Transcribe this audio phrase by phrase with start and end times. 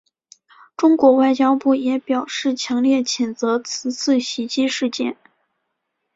[0.75, 5.15] 中国外交部也表示强烈谴责此次袭击事件。